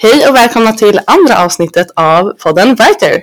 [0.00, 3.22] Hej och välkomna till andra avsnittet av podden Writer.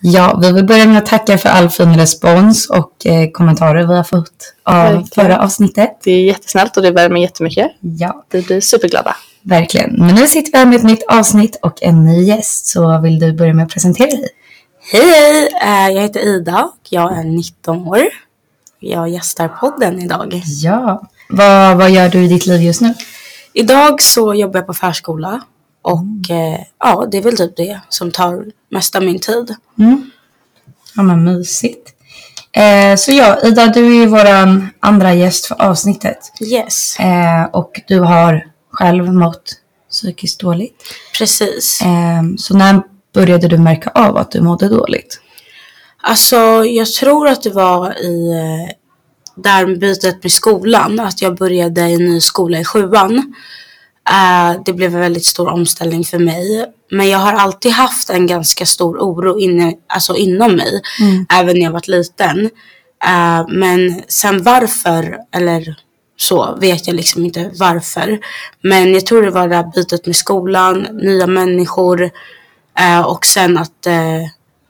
[0.00, 3.94] Ja, vi vill börja med att tacka för all fin respons och eh, kommentarer vi
[3.96, 5.06] har fått av Verkligen.
[5.06, 5.98] förra avsnittet.
[6.04, 7.70] Det är jättesnällt och det värmer jättemycket.
[7.80, 9.16] Ja, Vi blir superglada.
[9.42, 9.94] verkligen.
[9.98, 12.66] Men nu sitter vi här med ett nytt avsnitt och en ny gäst.
[12.66, 14.28] Så vill du börja med att presentera dig?
[14.92, 15.48] Hej hej!
[15.62, 18.00] Eh, Jag heter Ida och jag är 19 år.
[18.80, 20.42] Jag gästar podden idag.
[20.44, 21.02] Ja.
[21.28, 22.94] Vad, vad gör du i ditt liv just nu?
[23.52, 25.40] Idag så jobbar jag på förskola
[25.92, 29.54] och eh, ja, det är väl typ det som tar mest av min tid.
[29.78, 30.10] Mm.
[30.96, 31.94] Ja, men mysigt.
[32.52, 36.18] Eh, så ja, Ida, du är ju våran andra gäst för avsnittet.
[36.40, 39.52] Yes, Eh, och du har själv mått
[39.90, 40.82] psykiskt dåligt.
[41.18, 41.80] precis.
[41.80, 42.82] Eh, så när
[43.14, 45.20] började du märka av att du mådde dåligt?
[46.02, 48.74] Alltså, jag tror att det var i eh,
[49.42, 53.34] där bytet med skolan, att jag började i en ny skola i sjuan.
[54.10, 56.66] Eh, det blev en väldigt stor omställning för mig.
[56.90, 60.82] Men jag har alltid haft en ganska stor oro inne, alltså inom mig,
[61.34, 62.50] även när jag var liten.
[63.04, 65.76] Eh, men sen varför, eller
[66.16, 68.18] så, vet jag liksom inte varför.
[68.60, 72.10] Men jag tror det var det här bytet med skolan, nya människor
[72.78, 73.86] eh, och sen att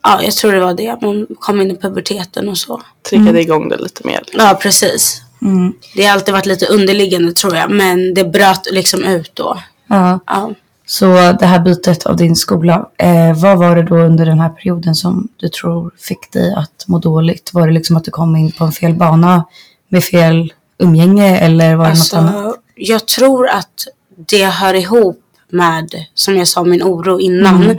[0.03, 1.01] Ja, jag tror det var det.
[1.01, 2.81] Man kom in i puberteten och så.
[3.09, 4.23] Triggade igång det lite mer.
[4.33, 5.21] Ja, precis.
[5.41, 5.73] Mm.
[5.95, 9.59] Det har alltid varit lite underliggande tror jag, men det bröt liksom ut då.
[9.87, 10.19] Ja.
[10.25, 10.53] Ja.
[10.85, 14.49] Så det här bytet av din skola, eh, vad var det då under den här
[14.49, 17.53] perioden som du tror fick dig att må dåligt?
[17.53, 19.45] Var det liksom att du kom in på en fel bana
[19.89, 22.35] med fel umgänge eller var det något annat?
[22.35, 27.69] Alltså, jag tror att det hör ihop med, som jag sa, min oro innan.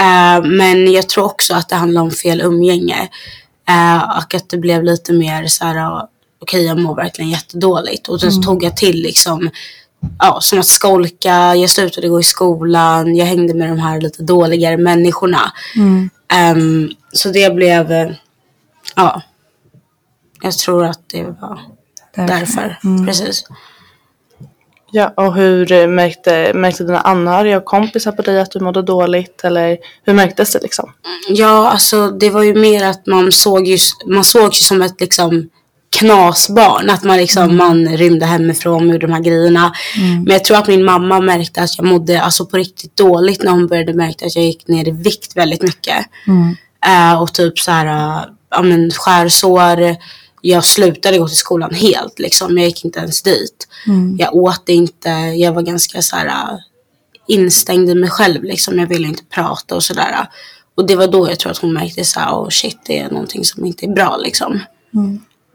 [0.00, 3.08] Eh, men jag tror också att det handlar om fel umgänge.
[3.68, 6.06] Eh, och att det blev lite mer så här,
[6.46, 8.08] okej jag mår verkligen jättedåligt.
[8.08, 9.50] Och då tog jag till liksom,
[10.18, 14.22] ja, som att skolka, jag slutade gå i skolan, jag hängde med de här lite
[14.22, 15.52] dåligare människorna.
[15.76, 16.10] Mm.
[16.32, 18.10] Ehm, så det blev, eh,
[18.96, 19.22] ja,
[20.42, 21.60] jag tror att det var
[22.14, 22.78] därför.
[23.06, 23.44] Precis.
[24.90, 29.44] Ja, och hur märkte, märkte dina anhöriga och kompisar på dig att du mådde dåligt?
[29.44, 30.92] Eller hur märktes det liksom?
[31.28, 35.00] Ja, alltså det var ju mer att man såg ju, man såg ju som ett
[35.00, 35.48] liksom
[35.98, 36.90] knasbarn.
[36.90, 39.72] Att man liksom, man rymde hemifrån med de här grejerna.
[40.24, 43.52] Men jag tror att min mamma märkte att jag mådde alltså på riktigt dåligt när
[43.52, 46.06] hon började märka att jag gick ner i vikt väldigt mycket.
[46.26, 46.56] Mm.
[46.86, 49.96] Eh, och typ så här, eh, ja men skärsår.
[50.40, 52.58] Jag slutade gå till skolan helt liksom.
[52.58, 53.68] Jag gick inte ens dit.
[53.86, 54.16] Mm.
[54.18, 55.08] Jag åt inte.
[55.10, 56.58] Jag var ganska så här eh,
[57.28, 58.78] instängd i mig själv liksom.
[58.78, 60.28] Jag ville inte prata och sådär.
[60.74, 63.10] Och det var då jag tror att hon märkte så här, oh shit, det är
[63.10, 64.60] någonting som inte är bra liksom.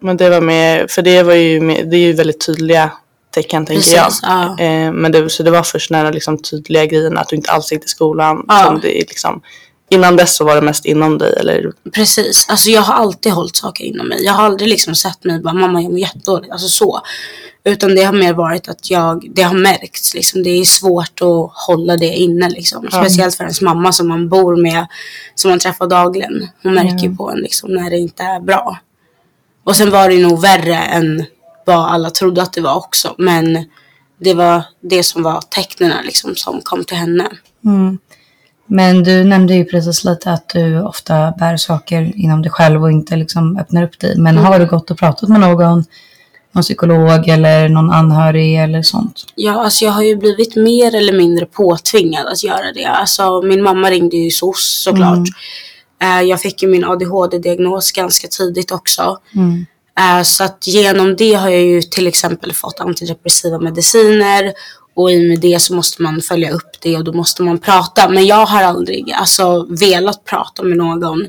[0.02, 2.92] Men det var med, för det var ju, med, det är ju väldigt tydliga
[3.32, 4.56] tecken tänker Precis, jag.
[4.58, 4.64] ja.
[4.64, 7.52] Eh, men det, så det var först när de liksom tydliga grejerna att du inte
[7.52, 8.46] alls gick till skolan.
[8.48, 8.64] Ja.
[8.66, 9.42] Som det liksom,
[9.90, 11.72] innan dess så var det mest inom dig eller?
[11.94, 14.24] Precis, alltså jag har alltid hållit saker inom mig.
[14.24, 17.02] Jag har aldrig liksom sett mig bara, mamma jag mår jättedåligt, alltså så.
[17.64, 20.44] Utan det har mer varit att jag, det har märkts liksom.
[20.44, 22.88] Det är svårt att hålla det inne liksom.
[22.92, 24.88] Speciellt för ens mamma som man bor med,
[25.36, 26.48] som man träffar dagligen.
[26.64, 28.80] Hon märker ju på en liksom när det inte är bra.
[29.64, 31.26] Och sen var det nog värre än
[31.66, 33.16] vad alla trodde att det var också.
[33.18, 33.66] Men
[34.20, 37.28] det var det som var tecknen liksom som kom till henne.
[37.66, 37.98] Mm.
[38.66, 42.92] Men du nämnde ju precis lite att du ofta bär saker inom dig själv och
[42.92, 44.18] inte liksom öppnar upp dig.
[44.18, 45.84] Men har du gått och pratat med någon,
[46.52, 49.26] någon psykolog eller någon anhörig eller sånt?
[49.36, 52.86] Ja, alltså jag har ju blivit mer eller mindre påtvingad att göra det.
[52.86, 55.18] Alltså min mamma ringde ju SOS såklart.
[55.18, 55.24] Eh,
[56.06, 59.18] jag fick ju min ADHD-diagnos ganska tidigt också.
[59.36, 59.66] Mm.
[60.00, 64.54] Eh, så att genom det har jag ju till exempel fått antidepressiva mediciner
[64.94, 67.60] och i och med det så måste man följa upp det och då måste man
[67.60, 68.10] prata.
[68.10, 71.28] Men jag har aldrig alltså, velat prata med någon.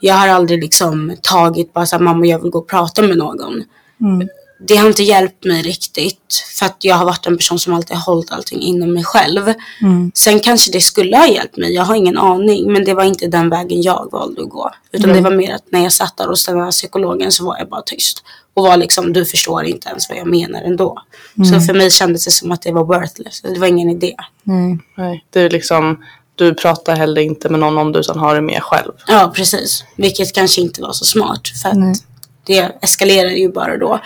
[0.00, 3.64] Jag har aldrig liksom tagit bara såhär, mamma jag vill gå och prata med någon.
[4.00, 4.28] Mm.
[4.60, 7.96] Det har inte hjälpt mig riktigt för att jag har varit en person som alltid
[7.96, 9.54] har hållit allting inom mig själv.
[9.82, 10.12] Mm.
[10.14, 12.72] Sen kanske det skulle ha hjälpt mig, jag har ingen aning.
[12.72, 14.70] Men det var inte den vägen jag valde att gå.
[14.92, 17.58] Utan det var mer att när jag satt där hos den här psykologen så var
[17.58, 18.24] jag bara tyst.
[18.54, 21.02] Och var liksom, du förstår inte ens vad jag menar ändå.
[21.50, 23.40] Så för mig kändes det som att det var worthless.
[23.40, 24.14] Det var ingen idé.
[24.42, 24.78] Nej.
[24.96, 26.04] Nej, det är liksom,
[26.34, 28.92] du pratar heller inte med någon om det utan har det med själv.
[29.06, 29.84] Ja, precis.
[29.96, 31.48] Vilket kanske inte var så smart.
[31.62, 32.02] För att
[32.46, 34.00] det eskalerade ju bara då.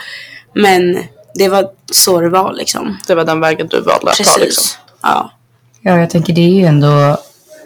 [0.53, 1.03] Men
[1.35, 2.97] det var så det var liksom.
[3.07, 4.37] Det var den vägen du valde att ta Precis.
[4.37, 4.79] liksom.
[5.01, 5.31] Ja.
[5.81, 7.17] Ja, jag tänker det är ju ändå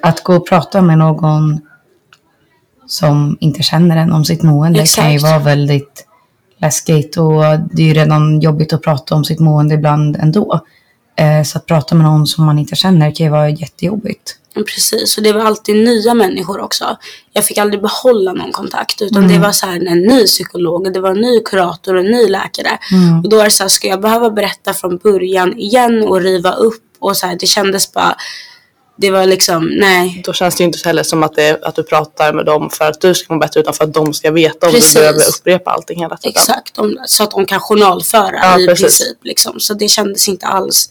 [0.01, 1.59] att gå och prata med någon
[2.87, 5.31] som inte känner en om sitt mående kan ju Exakt.
[5.31, 6.07] vara väldigt
[6.57, 10.61] läskigt och det är ju redan jobbigt att prata om sitt mående ibland ändå.
[11.15, 14.36] Eh, så att prata med någon som man inte känner kan ju vara jättejobbigt.
[14.57, 16.97] Ja, Precis, och det var alltid nya människor också.
[17.33, 19.35] Jag fick aldrig behålla någon kontakt utan Mm.
[19.35, 22.27] det var så här en ny psykolog, det var en ny kurator och en ny
[22.27, 22.77] läkare.
[22.91, 23.19] Mm.
[23.23, 26.51] Och då är det så här, ska jag behöva berätta från början igen och riva
[26.53, 26.83] upp?
[26.99, 28.15] Och så här, det kändes bara,
[28.99, 30.21] det var liksom, nej.
[30.25, 32.85] Då känns det ju inte heller som att, det att du pratar med dem för
[32.85, 34.93] att du ska må bättre utan för att de ska veta om Precis.
[34.93, 36.33] du behöver upprepa allting hela tiden.
[36.41, 38.81] Exakt, om, så att de kan journalföra Ja, i precis.
[38.99, 39.17] princip.
[39.23, 39.59] Liksom.
[39.59, 40.89] Så det kändes inte alls.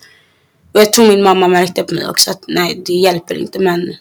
[0.76, 3.58] Och jag tror min mamma märkte på mig också att nej, det hjälper inte.
[3.58, 3.94] Men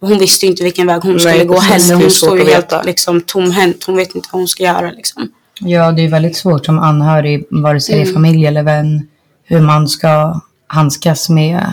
[0.00, 1.94] hon visste ju inte vilken väg hon Nej, skulle gå heller.
[1.94, 3.84] Hon står ju helt liksom, tomhänt.
[3.84, 4.90] Hon vet inte vad hon ska göra.
[4.90, 5.28] Liksom.
[5.60, 9.08] Ja, det är väldigt svårt som anhörig, vare sig det är familj eller vän,
[9.44, 11.72] hur man ska handskas med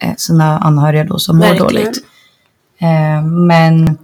[0.00, 1.66] eh, sina anhöriga då som mår Verkligen.
[1.68, 1.96] dåligt.
[2.80, 3.98] Eh, Men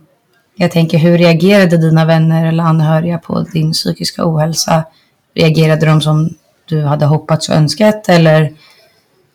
[0.55, 4.85] jag tänker, hur reagerade dina vänner eller anhöriga på din psykiska ohälsa?
[5.35, 6.35] Reagerade de som
[6.65, 8.53] du hade hoppats och önskat eller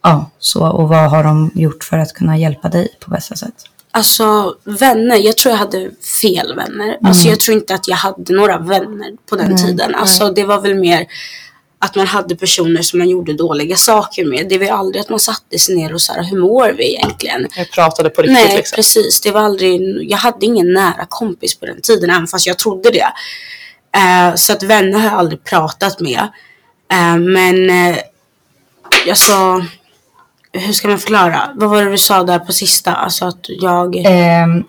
[0.04, 0.68] ja, så?
[0.68, 3.56] Och vad har de gjort för att kunna hjälpa dig på bästa sätt?
[3.94, 6.98] Alltså vänner, jag tror jag hade fel vänner.
[7.04, 9.96] Alltså jag tror inte att jag hade några vänner på den tiden.
[9.96, 11.08] Alltså det var väl mer
[11.80, 14.50] att man hade personer som man gjorde dåliga saker med.
[14.50, 17.48] Det var ju aldrig att man satte sig ner och sa hur mår vi egentligen?
[17.56, 18.76] Jag pratade på riktigt Nej, liksom.
[18.76, 19.22] precis.
[19.22, 19.82] Det var aldrig,
[20.12, 23.08] jag hade ingen nära kompis på den tiden, även fast jag trodde det.
[23.98, 26.28] Eh, så att vänner har jag aldrig pratat med.
[26.92, 27.70] Eh, men
[29.06, 29.66] jag sa,
[30.54, 31.50] hur ska man förklara?
[31.56, 32.94] Vad var det du sa där på sista?
[32.94, 33.96] Alltså att jag...
[34.06, 34.64] Ehm,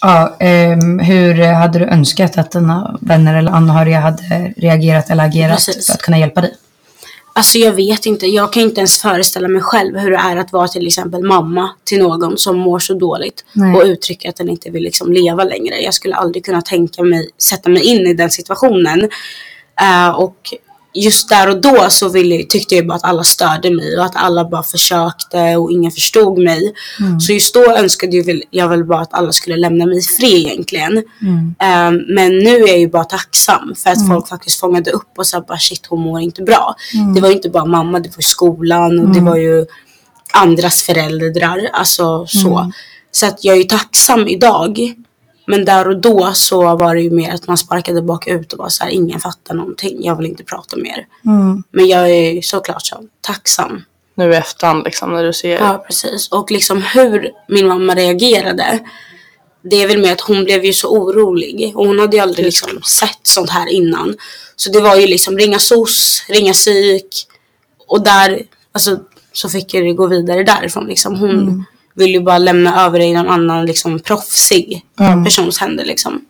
[0.00, 5.56] ja, ehm, hur hade du önskat att dina vänner eller anhöriga hade reagerat eller agerat
[5.56, 5.86] Precis.
[5.86, 6.54] för att kunna hjälpa dig?
[7.32, 10.52] Alltså jag vet inte, jag kan inte ens föreställa mig själv hur det är att
[10.52, 13.74] vara till exempel mamma till någon som mår så dåligt Nej.
[13.74, 15.80] och uttrycker att den inte vill liksom leva längre.
[15.80, 19.08] Jag skulle aldrig kunna tänka mig, sätta mig in i den situationen.
[19.80, 20.36] Eh, och
[20.94, 24.16] just där och då så ville, tyckte jag bara att alla störde mig och att
[24.16, 26.72] alla bara försökte och ingen förstod mig.
[27.20, 30.02] Så just då önskade jag väl, jag väl bara att alla skulle lämna mig i
[30.02, 30.98] fred egentligen.
[31.60, 35.26] Eh, men nu är jag ju bara tacksam för att folk faktiskt fångade upp och
[35.26, 36.74] sa bara shit hon mår inte bra.
[37.14, 39.66] Det var ju inte bara mamma, det var ju skolan och det var ju
[40.32, 41.68] andras föräldrar.
[41.72, 42.72] Alltså så.
[43.10, 44.94] Så att jag är ju tacksam idag.
[45.50, 48.68] Men där och då så var det ju mer att man sparkade bakut och var
[48.68, 50.04] så här, ingen fattar någonting.
[50.04, 51.06] Jag vill inte prata mer.
[51.24, 51.62] Mm.
[51.70, 53.84] Men jag är ju såklart så tacksam.
[54.14, 55.58] Nu i efterhand liksom när du ser.
[55.58, 56.28] Ja, precis.
[56.28, 58.78] Och liksom hur min mamma reagerade.
[59.62, 61.72] Det är väl med att hon blev ju så orolig.
[61.76, 64.16] Och hon hade ju aldrig liksom sett sånt här innan.
[64.56, 67.26] Så det var ju liksom ringa SOS, ringa psyk.
[67.86, 68.42] Och där,
[68.72, 68.98] alltså
[69.32, 71.16] så fick jag det gå vidare därifrån liksom.
[71.16, 71.64] Hon
[71.98, 74.82] vill ju bara lämna över det i någon annan liksom proffsig
[75.24, 76.20] persons händer liksom.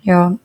[0.00, 0.36] Ja.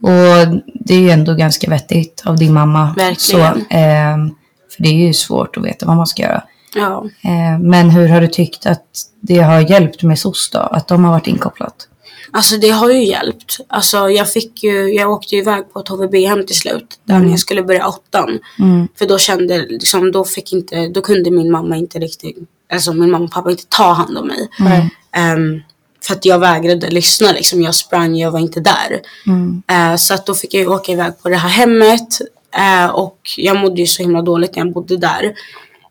[0.00, 2.94] Och det är ju ändå ganska vettigt av din mamma.
[2.96, 3.54] Verkligen.
[3.54, 4.34] Så, ehm,
[4.76, 6.42] för det är ju svårt att veta vad man ska göra.
[6.74, 7.04] Ja.
[7.22, 8.84] Eh, men hur har du tyckt att
[9.20, 10.58] det har hjälpt med SOS då?
[10.58, 11.88] Att de har varit inkopplat?
[12.30, 13.58] Alltså det har ju hjälpt.
[13.68, 16.98] Alltså jag fick ju, jag åkte ju iväg på ett HVB-hem till slut.
[17.04, 18.38] Där när jag skulle börja åttan.
[18.58, 18.88] Mm.
[18.98, 22.36] För då kände, liksom, då fick inte, då kunde min mamma inte riktigt,
[22.72, 24.48] alltså min mamma och pappa inte ta hand om mig.
[24.60, 24.88] Mm.
[25.16, 25.62] Ehm,
[26.06, 27.62] för att jag vägrade lyssna liksom.
[27.62, 29.00] Jag sprang, jag var inte där.
[29.26, 29.62] Mm.
[29.68, 32.20] Eh, så att då fick jag ju åka iväg på det här hemmet.
[32.56, 35.34] Eh, och jag mådde ju så himla dåligt när jag bodde där.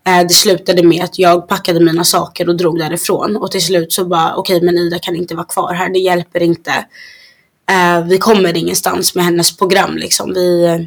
[0.07, 3.37] Eh, det slutade med att jag packade mina saker och drog därifrån.
[3.37, 6.43] Och till slut så bara, okej men Ida kan inte vara kvar här, det hjälper
[6.43, 6.71] inte.
[7.71, 10.33] Eh, vi kommer ingenstans med hennes program liksom.
[10.33, 10.79] Vi eh,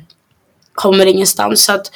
[0.75, 1.65] kommer ingenstans.
[1.65, 1.91] Så att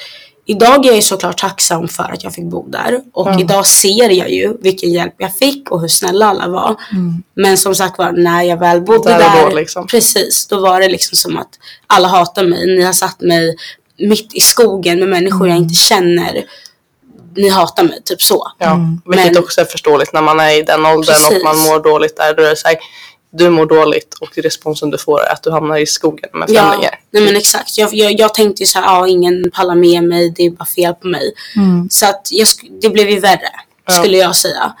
[0.45, 3.01] idag är jag såklart tacksam för att jag fick bo där.
[3.13, 6.75] Och idag ser jag ju vilken hjälp jag fick och hur snälla alla var.
[7.33, 9.87] Men som sagt var, när jag väl bodde Där där, då, liksom.
[9.87, 11.49] precis, då var det liksom som att
[11.87, 12.65] alla hatar mig.
[12.65, 13.55] Ni har satt mig
[13.97, 16.43] mitt i skogen med människor jag inte känner.
[17.35, 18.51] Ni hatar mig, typ så.
[18.57, 21.37] Ja, vilket Men- också är förståeligt när man är i den åldern Precis.
[21.37, 22.33] och man mår dåligt där.
[22.35, 22.77] Då är det så här,
[23.33, 26.61] du mår dåligt och responsen du får är att du hamnar i skogen med Ja,
[26.69, 26.99] främlingar.
[27.11, 27.77] nej men exakt.
[27.77, 30.65] Jag, jag, jag tänkte ju så här, ja ingen pallar med mig, det är bara
[30.65, 31.33] fel på mig.
[31.89, 32.47] Så att jag,
[32.81, 33.49] det blev ju värre,
[33.89, 34.73] skulle jag säga.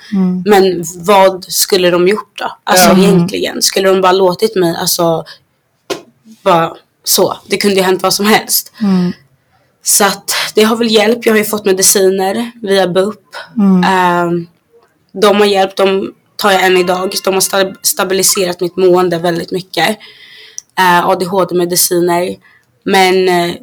[0.45, 2.51] Men vad skulle de gjort då?
[2.63, 2.97] Alltså Ja.
[2.97, 5.25] egentligen, skulle de bara låtit mig, alltså,
[6.43, 7.37] bara så.
[7.47, 8.71] Det kunde ju hänt vad som helst.
[9.83, 11.25] Så att det har väl hjälpt.
[11.25, 13.19] Jag har ju fått mediciner via BUP.
[13.87, 14.47] Ehm,
[15.11, 17.13] de har hjälpt, de tar jag än idag.
[17.25, 19.89] De har sta- stabiliserat mitt mående väldigt mycket.
[20.79, 22.35] Uh, ADHD-mediciner.
[22.83, 23.55] Men eh,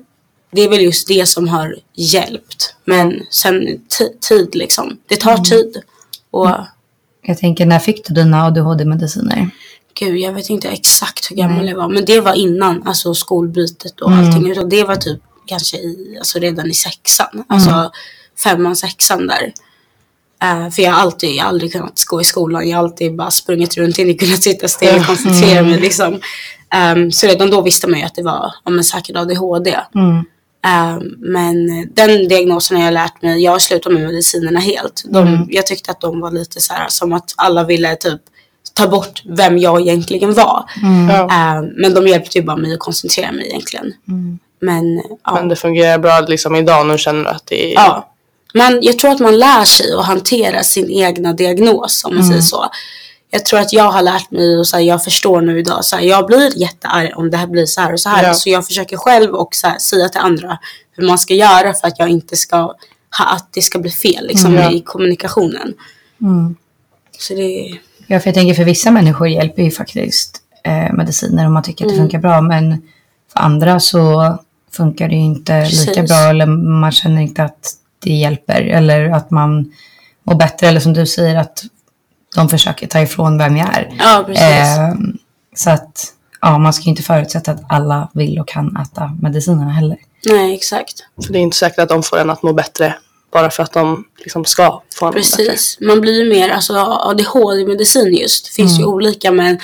[0.52, 2.74] det är väl just det som har hjälpt.
[2.84, 4.96] Men sen ti- tid liksom.
[5.06, 5.82] Det tar tid.
[6.30, 6.50] Och
[7.22, 9.50] Jag tänker, när fick du dina ADHD-mediciner?
[9.94, 11.88] gud, jag vet inte exakt hur gammal jag var.
[11.88, 14.50] Men det var innan alltså skolbytet och allting.
[14.50, 17.44] Utan det var typ kanske i, alltså redan i sexan.
[17.48, 17.90] Alltså,
[18.44, 19.52] femman, sexan där.
[20.42, 22.68] Eh, för jag har alltid, jag har aldrig kunnat gå i skolan.
[22.68, 26.20] Jag har alltid bara sprungit runt, inte kunnat sitta still och koncentrera mig liksom.
[26.74, 29.76] Ehm, så redan då visste man ju att det var ja, men säkert ADHD.
[29.94, 30.24] Mm.
[30.66, 35.04] Ehm, men den diagnosen har jag lärt mig, jag har slutat med medicinerna helt.
[35.06, 38.20] De, Jag tyckte att de var lite så här som att alla ville typ
[38.74, 40.64] ta bort vem jag egentligen var.
[41.08, 41.30] Ja.
[41.32, 43.92] Ehm, men de hjälpte ju bara mig att koncentrera mig egentligen.
[44.60, 45.34] Men ja.
[45.34, 47.74] Men det fungerar bra liksom idag nu känner du att det är...
[47.74, 48.12] Ja.
[48.54, 52.40] Man, jag tror att man lär sig att hantera sin egna diagnos om man säger
[52.40, 52.66] så.
[53.30, 55.84] Jag tror att jag har lärt mig och så här, jag förstår nu idag.
[55.84, 58.24] Så här, jag blir jättearg om det här blir så här och så här.
[58.24, 58.34] Ja.
[58.34, 60.58] Så jag försöker själv och så här, säga till andra
[60.96, 62.74] hur man ska göra för att jag inte ska ha,
[63.36, 64.70] att det ska bli fel liksom, Ja.
[64.72, 65.74] i kommunikationen.
[66.20, 66.56] Mm.
[67.18, 71.52] Så det Ja, för jag tänker för vissa människor hjälper ju faktiskt eh, mediciner om
[71.52, 72.04] man tycker att det Mm.
[72.04, 72.40] funkar bra.
[72.40, 72.82] Men
[73.32, 74.38] för andra så
[74.72, 76.10] funkar det ju inte lika Precis.
[76.10, 76.46] bra eller
[76.80, 78.62] man känner inte att det hjälper.
[78.62, 79.72] Eller att man
[80.22, 81.64] mår bättre eller som du säger att
[82.36, 83.96] de försöker ta ifrån vem jag är.
[83.98, 84.42] Ja, precis.
[84.42, 84.94] Eh,
[85.56, 89.72] så att ja, man ska ju inte förutsätta att alla vill och kan äta medicinerna
[89.72, 89.96] heller.
[90.26, 90.94] Nej, exakt.
[91.26, 92.94] För det är inte säkert att de får en att må bättre
[93.32, 95.44] bara för att de liksom ska få en att må bättre.
[95.44, 95.78] Precis.
[95.80, 99.58] Man blir ju mer, alltså ADHD-medicin just, det finns ju olika men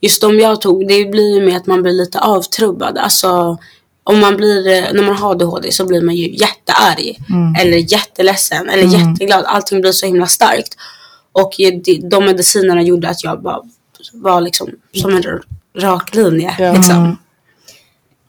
[0.00, 2.98] just de jag tog, det blir ju mer att man blir lite avtrubbad.
[2.98, 3.58] Alltså
[4.04, 7.18] om man blir, eh, när man har ADHD så blir man ju jättearg.
[7.60, 9.44] Eller jätteledsen, eller jätteglad.
[9.44, 10.76] Allting blir så himla starkt.
[11.32, 11.72] Och eh,
[12.10, 13.60] de, medicinerna gjorde att jag bara
[14.12, 15.22] var liksom som en
[15.82, 16.56] rak linje.
[16.58, 16.72] Ja.
[16.72, 17.16] Liksom.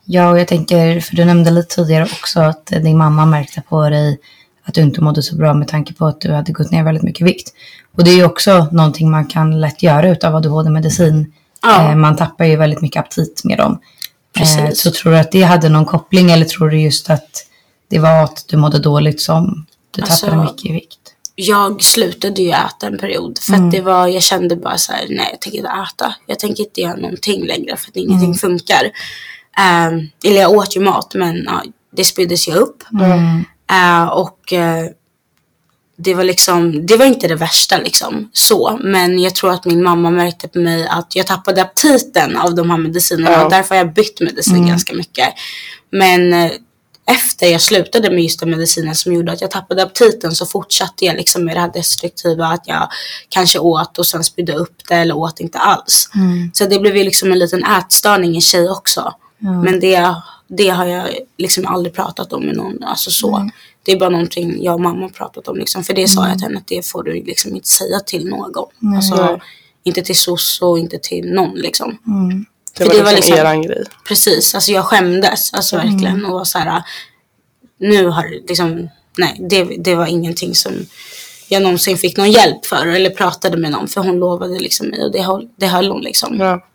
[0.06, 3.62] Ja, och jag tänker, för du nämnde lite tidigare också att eh, din mamma märkte
[3.70, 4.20] på dig
[4.64, 7.04] att du inte mådde så bra med tanke på att du hade gått ner väldigt
[7.04, 7.54] mycket vikt.
[7.98, 11.34] Och det är ju också någonting man kan lätt göra utav ADHD-medicin.
[11.62, 11.96] Ja.
[11.96, 13.80] Man tappar ju väldigt mycket aptit med dem.
[14.36, 14.82] Eh, Precis.
[14.82, 17.48] så tror du att det hade någon koppling eller tror du just att
[17.88, 21.00] det var att du mådde dåligt som du Alltså, tappade mycket i vikt?
[21.36, 23.40] jag slutade ju äta en period.
[23.40, 26.16] För att det var, jag kände bara så här, nej jag tänker inte äta.
[26.26, 28.84] Jag tänker inte göra någonting längre för att ingenting funkar.
[29.88, 31.64] Um, eller jag åt ju mat men ja,
[31.96, 32.84] det spyddes ju upp.
[32.94, 33.46] Mm.
[33.72, 34.86] Eh, och eh,
[35.96, 38.80] det var liksom, det var inte det värsta liksom så.
[38.84, 42.70] Men jag tror att min mamma märkte på mig att jag tappade aptiten av de
[42.70, 43.32] här medicinerna.
[43.32, 43.44] Ja.
[43.46, 45.28] Och därför har jag bytt medicin ganska mycket.
[45.90, 46.52] Men eh,
[47.06, 51.06] efter jag slutade med just den medicinen som gjorde att jag tappade aptiten så fortsatte
[51.06, 52.90] jag liksom med det här destruktiva att jag
[53.30, 56.10] kanske åt och sen spydde upp det eller åt inte alls.
[56.54, 59.14] Så det blev ju liksom en liten ätstörning i sig också.
[59.64, 60.16] Men det,
[60.48, 61.08] det har jag
[61.38, 62.84] liksom aldrig pratat om med någon.
[62.84, 63.50] Alltså så.
[63.84, 65.58] Det är bara någonting jag och mamma har pratat om.
[65.58, 65.84] Liksom.
[65.84, 68.66] För det sa jag till henne att det får du liksom inte säga till någon.
[68.96, 69.42] Alltså, Nej.
[69.84, 71.98] inte till SOS och inte till någon liksom.
[72.78, 73.84] Det För var, det var liksom, liksom- eran grej.
[74.08, 76.84] Precis, alltså jag skämdes alltså verkligen och var så här.
[77.80, 80.72] Nu har det liksom, nej det, det var ingenting som
[81.50, 85.04] jag någonsin fick någon hjälp för eller pratade med någon för hon lovade liksom mig
[85.04, 86.38] och det höll, det höll hon liksom.
[86.40, 86.68] Ja.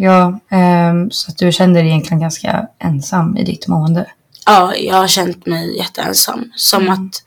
[0.00, 4.06] Ja, ehm, så att du kände dig egentligen ganska ensam i ditt mående.
[4.48, 6.52] Ja, jag har känt mig jätteensam.
[6.56, 7.22] Som att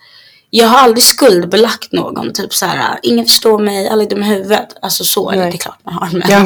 [0.50, 2.34] jag har aldrig skuldbelagt någon.
[2.34, 4.68] Typ så här, ingen förstår mig, alla är dumma i huvudet.
[4.82, 5.40] Alltså så, Nej.
[5.40, 6.10] det är klart man har.
[6.12, 6.24] Men...
[6.30, 6.46] Ja,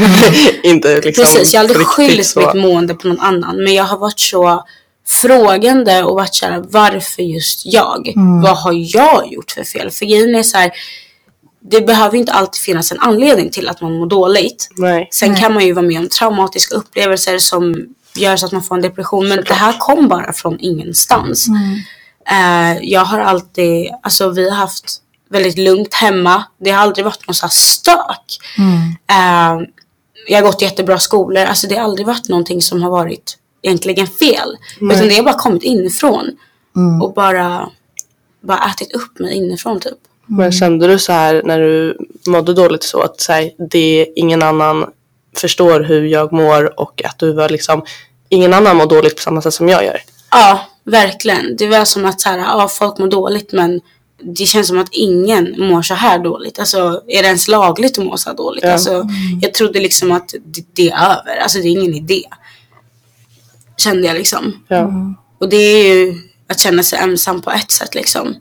[0.70, 3.64] inte liksom Precis, jag har aldrig skyllt mitt mående på någon annan.
[3.64, 4.66] Men jag har varit så
[5.08, 8.14] frågande och varit så här, varför just jag?
[8.44, 9.92] Vad har jag gjort för fel?
[9.92, 10.72] För grejen är så här,
[11.70, 14.70] det behöver inte alltid finnas en anledning till att man mår dåligt.
[14.76, 15.08] Nej.
[15.12, 17.76] Sen kan man ju vara med om traumatiska upplevelser som
[18.18, 19.28] gör så att man får en depression.
[19.28, 21.48] Men det här kom bara från ingenstans.
[22.30, 26.44] Eh, jag har alltid, alltså vi har haft väldigt lugnt hemma.
[26.58, 28.40] Det har aldrig varit någon så här stök.
[29.10, 29.68] Eh,
[30.28, 31.44] jag har gått i jättebra skolor.
[31.44, 34.58] Alltså det har aldrig varit någonting som har varit egentligen fel.
[34.96, 36.38] Utan det har bara kommit inifrån.
[37.02, 37.70] Och bara,
[38.42, 39.98] bara ätit upp mig inifrån typ.
[40.26, 44.44] Men kände du så här när du mådde dåligt så att så här, det ingen
[44.44, 44.86] annan
[45.40, 47.86] förstår hur jag mår och att du var liksom
[48.30, 50.02] ingen annan mår dåligt på samma sätt som jag gör.
[50.32, 51.56] Ja, verkligen.
[51.56, 53.82] Det var som att så här, ja, folk mår dåligt men
[54.22, 56.60] det känns som att ingen mår så här dåligt.
[56.60, 58.64] Alltså är det ens lagligt att må så här dåligt?
[58.64, 58.72] Ja.
[58.72, 59.08] Alltså,
[59.42, 61.38] jag trodde liksom att det, det är över.
[61.42, 62.24] Alltså det är ingen idé.
[63.78, 64.64] Kände jag liksom.
[64.68, 64.92] Ja.
[65.40, 66.16] Och det är ju
[66.50, 68.36] att känna sig ensam på ett sätt liksom.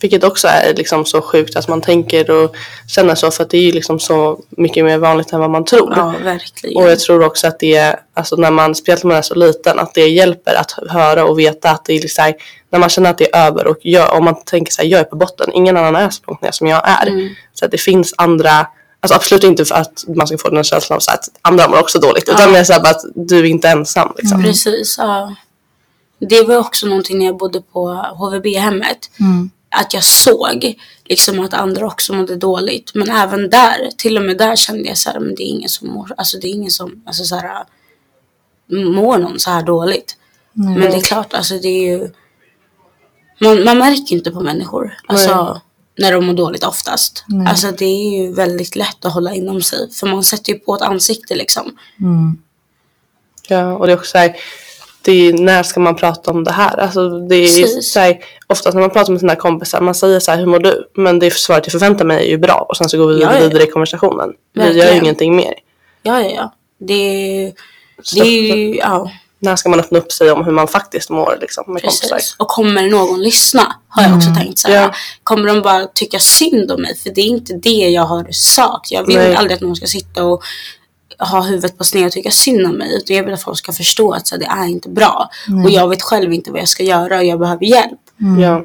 [0.00, 2.56] Vilket också är liksom så sjukt att man tänker och
[2.88, 5.64] känner så för att det är ju liksom så mycket mer vanligt än vad man
[5.64, 5.92] tror.
[5.96, 6.76] Ja, verkligen.
[6.76, 9.78] Och jag tror också att det, alltså när man, speciellt när man är så liten,
[9.78, 12.32] att det hjälper att höra och veta att det är liksom,
[12.70, 15.00] när man känner att det är över och jag, om man tänker så här, jag
[15.00, 17.06] är på botten, ingen annan är så långt ner som jag är.
[17.06, 17.28] Mm.
[17.54, 18.66] Så att det finns andra,
[19.00, 21.80] alltså absolut inte för att man ska få den känslan av så att andra mår
[21.80, 22.52] också dåligt, utan Ja.
[22.52, 24.42] mer så här att du är inte ensam liksom.
[24.42, 25.34] Precis, ja.
[26.18, 28.98] Det var också någonting när jag bodde på HVB-hemmet.
[29.20, 29.50] Mm.
[29.70, 32.90] Att jag såg liksom att andra också mådde dåligt.
[32.94, 35.68] Men även där, till och med där kände jag så här, men det är ingen
[35.68, 37.64] som mår, alltså det är ingen som, alltså så här,
[38.70, 40.16] mår någon så här dåligt.
[40.52, 42.10] Men det är klart, alltså det är ju,
[43.40, 44.96] man, man märker inte på människor.
[45.06, 45.60] Alltså
[45.98, 47.24] när de mår dåligt oftast.
[47.26, 47.46] Nej.
[47.46, 49.90] Alltså det är ju väldigt lätt att hålla inom sig.
[49.92, 51.76] För man sätter ju på ett ansikte liksom.
[52.00, 52.38] Mm.
[53.48, 54.36] Ja, och det är också så här,
[55.06, 56.76] det är, när ska man prata om det här?
[56.80, 60.30] Alltså det är så här, oftast när man pratar med sina kompisar, man säger så
[60.30, 60.88] här, hur mår du?
[60.94, 63.30] Men det svaret jag förväntar mig är ju bra och sen så går vi Ja,
[63.40, 64.32] vidare i konversationen.
[64.52, 64.94] Vi gör Verkligen.
[64.94, 65.54] ju ingenting mer.
[66.02, 66.54] Ja, ja, ja.
[66.78, 67.52] Det, är-
[68.02, 69.10] Så det är ju, ja.
[69.38, 72.08] När ska man öppna upp sig om hur man faktiskt mår liksom, med kompisar?
[72.16, 72.36] Precis.
[72.38, 73.74] Och kommer någon lyssna?
[73.88, 74.82] Har jag också tänkt så här.
[74.82, 74.92] Ja.
[75.22, 76.96] Kommer de bara tycka synd om mig?
[76.96, 78.90] För det är inte det jag har sagt.
[78.90, 79.34] Jag vill Nej.
[79.36, 80.42] aldrig att någon ska sitta och
[81.18, 82.96] ha huvudet på sned och tycka synd om mig.
[82.96, 85.30] Utan jag vill att folk ska förstå att så här, det är inte bra.
[85.64, 88.00] Och jag vet själv inte vad jag ska göra och jag behöver hjälp.
[88.40, 88.64] Ja,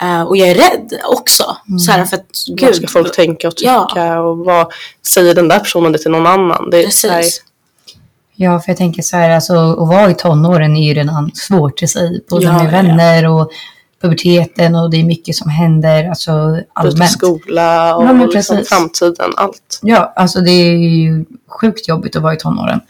[0.00, 1.56] Eh, och jag är rädd också.
[1.80, 4.20] Så här, för att, vad gud, ska folk tänka och tycka Ja.
[4.20, 4.72] och vad
[5.06, 6.70] säger den där personen det till någon annan?
[6.70, 7.42] Det är så här, Precis.
[8.34, 11.82] Ja, för jag tänker så här, alltså, att vara i tonåren är ju redan svårt
[11.82, 12.24] i sig.
[12.30, 13.50] Både Ja, med vänner och
[14.00, 17.10] puberteten och det är mycket som händer alltså, byta allmänt.
[17.10, 19.80] skola och Ja, liksom framtiden, allt.
[19.82, 22.80] Ja, alltså det är ju sjukt jobbigt att vara i tonåren.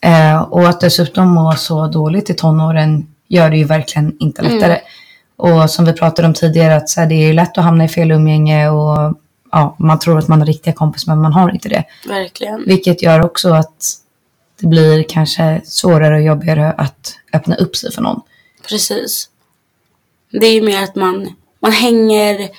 [0.00, 4.78] Eh, och att dessutom må så dåligt i tonåren gör det ju verkligen inte lättare.
[5.36, 7.84] Och som vi pratade om tidigare, att så här, det är ju lätt att hamna
[7.84, 9.14] i fel umgänge och
[9.52, 11.84] ja, man tror att man har riktiga kompisar men man har inte det.
[12.08, 12.64] Verkligen.
[12.66, 13.98] Vilket gör också att
[14.60, 18.20] det blir kanske svårare och jobbigare att öppna upp sig för någon.
[18.68, 19.28] Precis.
[20.40, 22.50] Det är ju mer att man, man hänger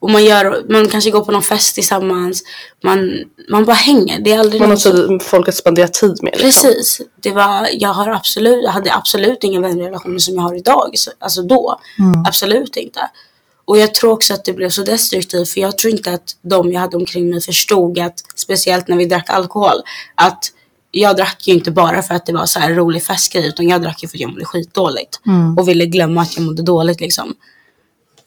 [0.00, 2.42] och man gör, man kanske går på någon fest tillsammans.
[2.84, 4.18] Man, man bara hänger.
[4.20, 5.20] Det är aldrig Man har som...
[5.20, 6.32] folk att spendera tid med.
[6.32, 6.70] Liksom.
[6.70, 7.00] Precis.
[7.20, 10.90] Det var, jag, har absolut, jag hade absolut inga vänrelationer som jag har idag.
[10.94, 11.80] Så, alltså då.
[12.26, 13.00] Absolut inte.
[13.64, 15.48] Och jag tror också att det blev så destruktivt.
[15.48, 19.04] För jag tror inte att de jag hade omkring mig förstod att, speciellt när vi
[19.04, 19.82] drack alkohol,
[20.14, 20.52] att
[20.90, 23.48] jag drack ju inte bara för att det var så här rolig festgrej.
[23.48, 25.20] Utan jag drack ju för att jag mådde skitdåligt.
[25.58, 27.34] Och ville glömma att jag mådde dåligt liksom.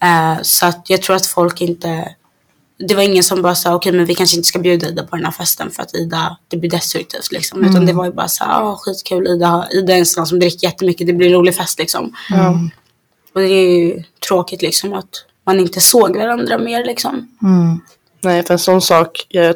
[0.01, 2.15] Eh, så att jag tror att folk inte
[2.87, 5.15] det var ingen som bara sa okej men vi kanske inte ska bjuda Ida på
[5.15, 7.63] den här festen för att Ida, det blir destruktivt liksom.
[7.65, 10.39] Utan det var ju bara så här, ah, skitkul Ida, Ida är en sån som
[10.39, 12.15] dricker jättemycket, det blir en rolig fest liksom.
[13.33, 17.37] Och det är ju tråkigt liksom att man inte såg varandra mer liksom.
[17.41, 17.81] Mm.
[18.21, 19.55] Nej, för en sån sak, jag,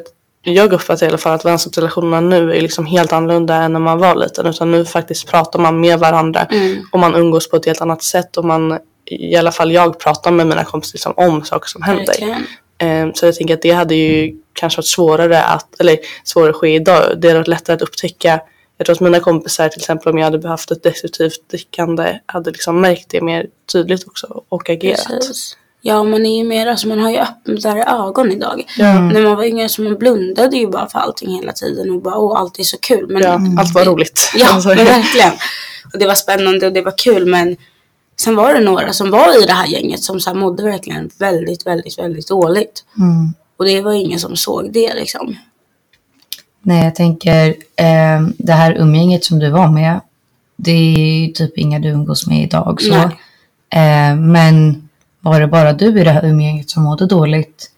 [0.54, 3.98] jag uppfattar i alla fall att vänskapsrelationerna nu är liksom helt annorlunda än när man
[3.98, 4.46] var liten.
[4.46, 6.46] Utan nu faktiskt pratar man med varandra
[6.92, 8.36] och man umgås på ett helt annat sätt.
[8.36, 12.14] Och man, i alla fall jag pratar med mina kompisar liksom om saker som händer.
[12.78, 16.56] Eh, Så jag tänker att det hade ju kanske varit svårare att, eller svårare att
[16.56, 17.02] ske idag.
[17.20, 18.40] Det hade varit lättare att upptäcka.
[18.76, 22.50] Jag tror att mina kompisar till exempel om jag hade haft ett destruktivt drickande hade
[22.50, 25.06] liksom märkt det mer tydligt också och agerat.
[25.08, 25.56] Precis.
[25.80, 28.64] Ja man är ju mer, alltså man har ju öppnare ögon idag.
[28.78, 29.00] Ja.
[29.00, 32.16] När man var yngre så man blundade ju bara för allting hela tiden och bara
[32.16, 33.06] åh allt är så kul.
[33.08, 34.32] Men Ja, allt var roligt.
[34.36, 35.32] Ja, Alltså, men verkligen.
[35.92, 37.56] Och det var spännande och det var kul men
[38.16, 41.10] sen var det några som var i det här gänget som så här mådde verkligen
[41.18, 42.84] väldigt, väldigt, väldigt dåligt.
[42.98, 43.34] Mm.
[43.56, 45.36] Och det var ingen som såg det liksom.
[46.62, 50.00] Nej, jag tänker eh, det här umgänget som du var med,
[50.56, 52.82] det är ju typ inga du umgås med idag.
[52.82, 52.90] Så.
[52.90, 54.10] Nej.
[54.10, 54.87] Eh, men
[55.20, 57.70] var det bara du i det här umgänget som mådde dåligt?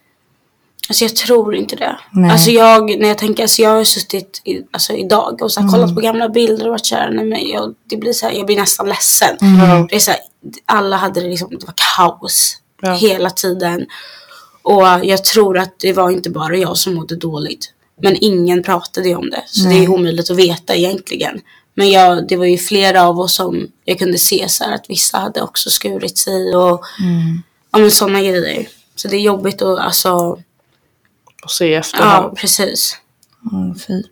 [0.89, 1.99] Alltså jag tror inte det.
[2.13, 2.31] Nej.
[2.31, 5.69] Alltså jag, när jag tänker, alltså jag har suttit i, alltså idag och så här,
[5.69, 8.47] kollat på gamla bilder och varit såhär, nej men jag, det blir så här, jag
[8.47, 9.37] blir nästan ledsen.
[9.91, 10.21] Det är så här,
[10.65, 12.93] alla hade det liksom, det var kaos Ja.
[12.95, 13.87] hela tiden.
[14.63, 17.73] Och jag tror att det var inte bara jag som mådde dåligt.
[18.03, 19.43] Men ingen pratade om det.
[19.47, 21.41] Så det är omöjligt att veta egentligen.
[21.75, 24.91] Men jag, det var ju flera av oss som jag kunde se så här, att
[24.91, 26.85] vissa hade också skurit sig och
[27.71, 28.69] ja, men sådana grejer.
[28.95, 30.39] Så det är jobbigt att alltså,
[31.45, 32.97] Och se i ja precis.
[33.53, 34.03] Mm, fy.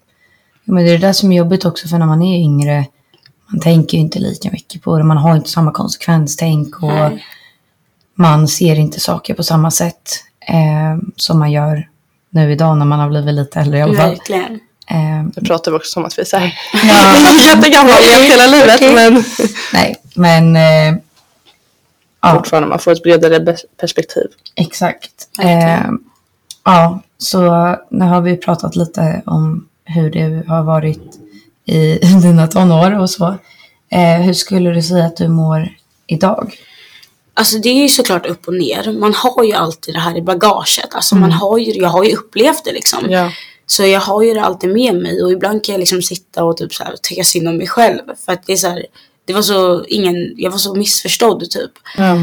[0.64, 2.86] Ja, men det är det där som är jobbigt också för när man är yngre.
[3.46, 5.04] Man tänker ju inte lika mycket på det.
[5.04, 7.24] Man har inte samma konsekvenstänk och Nej.
[8.14, 11.88] man ser inte saker på samma sätt eh, som man gör
[12.30, 14.10] nu idag när man har blivit lite äldre i alla fall.
[14.10, 14.60] Verkligen.
[14.90, 18.74] Eh, Det pratar vi också om att vi är såhär ja, jättegamla levt hela livet
[18.76, 18.94] Okej.
[18.94, 19.24] men
[19.72, 21.00] nej, men eh,
[22.22, 24.26] ja, fortfarande man får ett bredare perspektiv.
[24.54, 25.10] exakt.
[25.38, 25.68] Verkligen.
[25.68, 25.90] Eh,
[26.64, 27.40] ja, så
[27.90, 31.00] nu har vi pratat lite om hur det har varit
[31.64, 33.26] i dina tonår och så.
[33.90, 35.68] Eh, hur skulle du säga att du mår
[36.06, 36.54] idag?
[37.34, 38.92] Alltså det är ju såklart upp och ner.
[39.00, 40.94] Man har ju alltid det här i bagaget.
[40.94, 43.10] Alltså man har ju, jag har ju upplevt det liksom.
[43.10, 43.30] Ja.
[43.70, 46.56] Så jag har ju det alltid med mig och ibland kan jag liksom sitta och
[46.56, 48.00] typ så här tycka synd om mig själv.
[48.24, 48.86] För att det är så här,
[49.24, 51.70] det var så, ingen, jag var så missförstådd typ.
[51.98, 52.20] Mm.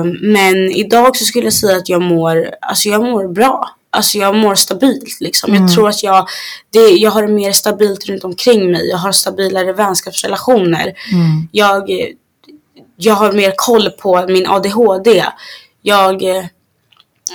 [0.00, 3.70] Um, men idag så skulle jag säga att jag mår, alltså jag mår bra.
[3.90, 5.54] Alltså jag mår stabilt liksom.
[5.54, 6.26] Jag tror att jag,
[6.70, 8.88] det, jag har det mer stabilt runt omkring mig.
[8.88, 10.92] Jag har stabilare vänskapsrelationer.
[11.52, 11.90] Jag,
[12.96, 15.24] jag har mer koll på min ADHD.
[15.82, 16.22] Jag,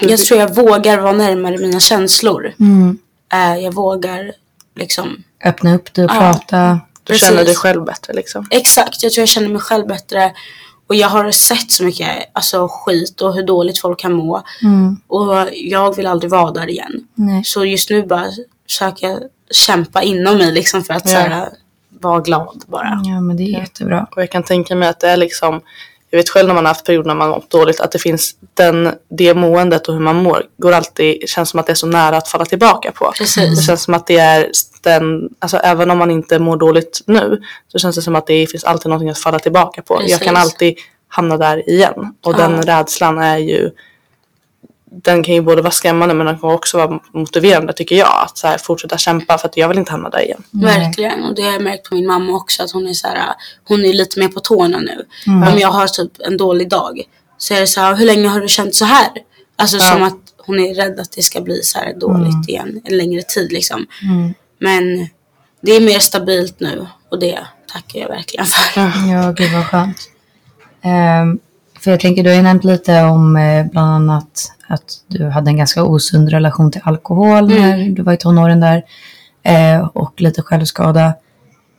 [0.01, 2.53] jag tror jag vågar vara närmare mina känslor.
[2.59, 2.97] Mm.
[3.33, 4.31] Eh, jag vågar
[4.75, 6.19] liksom Öppna upp dig och Ja.
[6.19, 6.79] prata.
[7.03, 7.27] Du Precis.
[7.27, 8.47] känner dig själv bättre liksom.
[8.51, 10.33] Exakt, jag tror jag känner mig själv bättre.
[10.87, 14.43] Och jag har sett så mycket alltså, skit och hur dåligt folk kan må.
[14.63, 14.97] Mm.
[15.07, 17.07] Och jag vill aldrig vara där igen.
[17.15, 17.43] Nej.
[17.43, 18.25] Så just nu bara
[18.69, 19.19] försöker jag
[19.51, 21.11] kämpa inom mig liksom för att Ja.
[21.23, 21.49] så här,
[21.89, 23.01] vara glad bara.
[23.03, 24.07] Ja, men det är jättebra.
[24.15, 25.61] Och jag kan tänka mig att det är liksom,
[26.09, 28.35] jag vet själv när man har haft perioder när man mått dåligt, att det finns
[28.53, 31.87] den, det måendet och hur man mår går alltid, känns som att det är så
[31.87, 33.11] nära att falla tillbaka på.
[33.17, 33.59] Precis.
[33.59, 34.51] Det känns som att det är
[34.83, 38.47] den, alltså även om man inte mår dåligt nu, så känns det som att det
[38.47, 40.01] finns alltid någonting att falla tillbaka på.
[40.07, 40.53] Jag kan Precis.
[40.53, 42.13] alltid hamna där igen.
[42.23, 43.71] Och den rädslan är ju,
[44.91, 48.23] den kan ju både vara skrämmande men den kan också vara motiverande tycker jag.
[48.23, 50.43] Att så här, fortsätta kämpa för att jag vill inte hamna där igen.
[50.51, 51.23] Verkligen.
[51.23, 52.63] Och det har jag märkt på min mamma också.
[52.63, 53.33] Att hon är så här,
[53.67, 55.05] hon är lite mer på tårna nu.
[55.27, 57.01] Om jag har typ en dålig dag.
[57.37, 59.09] Så är det så här, hur länge har du känt så här?
[59.55, 62.81] Alltså som att hon är rädd att det ska bli så här dåligt igen.
[62.85, 63.85] En längre tid liksom.
[64.59, 65.09] Men
[65.61, 66.87] det är mer stabilt nu.
[67.11, 67.39] Och det
[67.73, 68.81] tackar jag verkligen för.
[69.11, 69.97] Ja, gud vad skönt.
[70.81, 71.39] Ehm,
[71.81, 75.49] för jag tänker, du har ju nämnt lite om eh, bland annat att du hade
[75.49, 78.83] en ganska osund relation till alkohol när du var i tonåren där.
[79.43, 81.13] Eh, och lite självskada.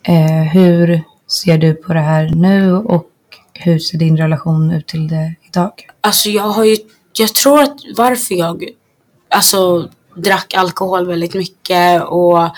[0.03, 3.07] Eh, hur ser du på det här nu och
[3.55, 5.73] hur ser din relation ut till det idag?
[6.01, 6.77] Alltså jag har ju,
[7.13, 8.65] jag tror att varför jag
[9.29, 12.49] alltså drack alkohol väldigt mycket och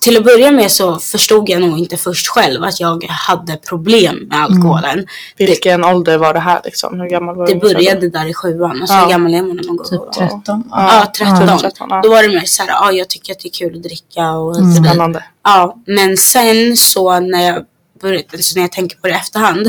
[0.00, 4.16] till att börja med så förstod jag nog inte först själv att jag hade problem
[4.16, 5.06] med alkoholen.
[5.36, 7.00] Vilken ålder var det här liksom?
[7.00, 7.58] Hur gammal var Det du?
[7.60, 9.04] började där i sjuan, alltså Ja.
[9.04, 10.64] hur gammal är man när man går Typ 13?
[10.70, 11.48] Ja, 13.
[11.48, 12.00] Ja, 13, ja.
[12.02, 14.62] Då var det mer såhär, ja jag tycker att det är kul att dricka och
[14.62, 14.84] dit.
[14.84, 15.24] Spännande.
[15.44, 17.64] Ja, men sen så när jag,
[18.00, 19.66] började, alltså när jag tänker på det i efterhand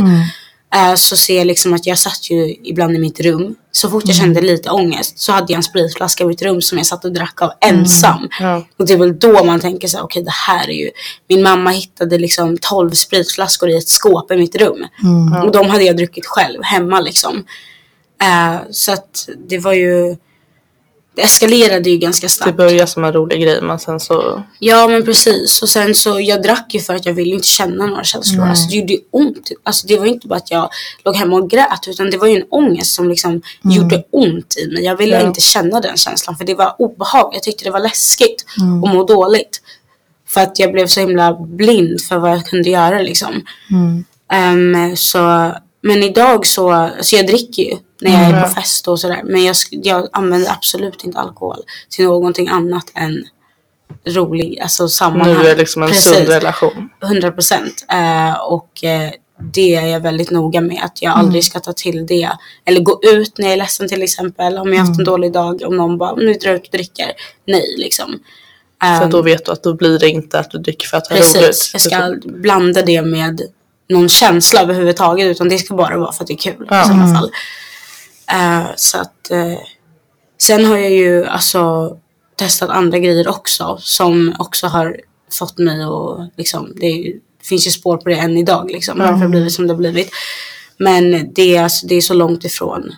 [0.76, 3.56] eh, så ser jag liksom att jag satt ju ibland i mitt rum.
[3.72, 6.78] Så fort jag kände lite ångest så hade jag en spritflaska i mitt rum som
[6.78, 8.30] jag satt och drack av ensam.
[8.40, 8.66] Ja.
[8.78, 10.92] Och det är väl då man tänker så här, okej det här är ju,
[11.30, 14.88] min mamma hittade liksom 12 spritflaskor i ett skåp i mitt rum.
[15.46, 17.46] Och de hade jag druckit själv hemma liksom.
[18.22, 20.16] Eh, så att det var ju,
[21.16, 22.58] det eskalerade ju ganska Det snabbt.
[22.58, 26.44] börjar som en rolig grej men sen så Ja men precis och sen så jag
[26.44, 28.46] drack ju för att jag ville inte känna några känslor.
[28.46, 29.52] Alltså det gjorde ont.
[29.64, 30.70] Alltså det var inte bara att jag
[31.06, 34.68] låg hemma och grät utan det var ju en ångest som liksom gjorde ont i
[34.74, 34.84] mig.
[34.84, 35.28] Jag ville Ja.
[35.28, 37.32] inte känna den känslan för det var obehag.
[37.34, 38.46] Jag tyckte det var läskigt
[38.84, 39.62] att må dåligt.
[40.28, 43.42] För att jag blev så himla blind för vad jag kunde göra liksom.
[44.32, 49.00] Ehm, så, men idag så, alltså jag dricker ju när jag är på fest och
[49.00, 49.22] sådär.
[49.26, 51.58] Men jag, jag använder absolut inte alkohol
[51.90, 53.24] till någonting annat än
[54.08, 55.34] rolig, alltså sammanhang.
[55.34, 56.14] nu är det liksom en Precis.
[56.14, 56.90] sund relation.
[57.04, 57.86] 100 procent.
[57.92, 59.12] Eh, och eh,
[59.54, 60.82] det är jag väldigt noga med.
[60.84, 62.30] Att jag aldrig ska ta till det.
[62.66, 64.58] Eller gå ut när jag är ledsen till exempel.
[64.58, 65.62] Om jag har haft en dålig dag.
[65.66, 67.12] Om någon bara, nu drar ut och dricker.
[67.48, 68.20] Nej liksom.
[68.82, 71.08] För Ehm, då vet du att då blir det inte att du dricker för att
[71.08, 71.70] ha Precis, roligt.
[71.74, 73.42] jag ska blanda det med
[73.90, 76.82] någon känsla överhuvudtaget utan det ska bara vara för att det är kul Ja.
[76.82, 77.32] i sådana fall.
[78.32, 79.60] Eh, så att eh,
[80.42, 81.98] sen har jag ju alltså
[82.36, 85.00] testat andra grejer också som också har
[85.32, 89.14] fått mig att liksom, det är, finns ju spår på det än idag liksom, varför
[89.14, 90.10] det har blivit som det har blivit.
[90.78, 92.96] Men det är, alltså, det är så långt ifrån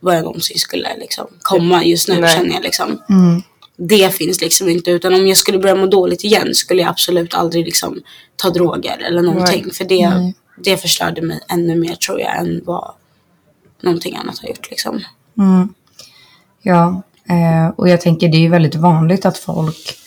[0.00, 2.36] vad jag någonsin skulle liksom, komma just nu Nej.
[2.36, 3.00] känner jag liksom
[3.76, 4.90] det finns liksom inte.
[4.90, 8.02] Utan om jag skulle börja må dåligt igen skulle jag absolut aldrig liksom
[8.36, 9.70] ta droger eller någonting.
[9.70, 10.34] För det, Nej.
[10.56, 12.94] det förstörde mig ännu mer tror jag än vad
[13.84, 15.00] någonting annat har gjort liksom.
[15.38, 15.74] Mm.
[16.62, 19.98] Ja, eh, och jag tänker det är ju väldigt vanligt att folk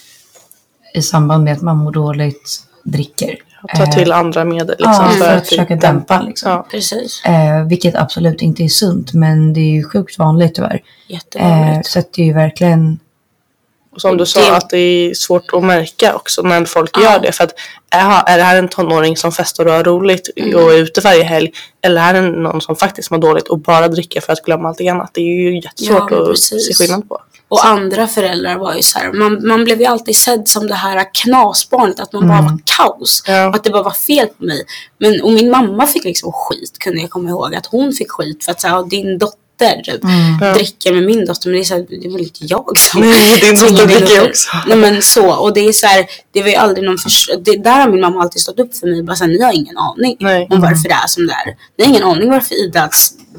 [0.94, 3.36] i samband med att man mår dåligt dricker.
[3.76, 5.06] Ta till andra medel liksom.
[5.06, 6.52] ja, för att det- försöka dämpa liksom.
[6.52, 6.68] Ja.
[6.72, 7.26] Precis.
[7.26, 10.76] Eh, vilket absolut inte är sunt, men det är ju sjukt vanligt tyvärr.
[10.76, 11.88] Eh, Jättevanligt.
[11.90, 13.00] så att det är ju verkligen...
[13.98, 17.02] Som du sa att det är svårt att märka också när folk Ja.
[17.04, 17.32] gör det.
[17.32, 17.54] För att
[17.92, 20.56] är, är det här en tonåring som festar och har roligt Mm.
[20.56, 21.52] och är ute varje helg.
[21.82, 24.90] Eller är det någon som faktiskt mår dåligt och bara dricker för att glömma allting
[24.90, 25.10] annat.
[25.14, 27.22] Det är ju jättesvårt Ja, att se skillnad på.
[27.50, 30.74] Och andra föräldrar var ju så här, man, man blev ju alltid sedd som det
[30.74, 33.24] här knasbarnet, att man bara var kaos.
[33.28, 33.48] Ja.
[33.48, 34.66] Och att det bara var fel på mig.
[34.98, 37.56] Men, och min mamma fick liksom skit, kunde jag komma ihåg.
[37.56, 40.54] Att hon fick skit för att så här, din dotter dotter typ, Mm.
[40.54, 41.50] dricker med min dotter.
[41.50, 44.02] Men det är, så här, det är väl inte jag som Nej, din dotter dricker
[44.02, 44.30] dotter.
[44.30, 44.50] också.
[44.68, 45.36] Nej men så.
[45.36, 48.02] Och det är så här, det var ju aldrig någon förs- det, Där har min
[48.02, 49.04] mamma alltid stått upp för mig.
[49.04, 50.48] Bara så här, ni har ingen aning Nej.
[50.50, 51.56] om varför det är som det är.
[51.78, 52.90] Ni har ingen aning varför Ida